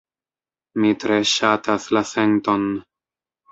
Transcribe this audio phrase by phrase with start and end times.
[0.85, 2.67] Mi tre ŝatas la senton.